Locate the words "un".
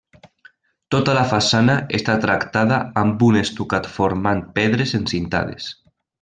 3.29-3.37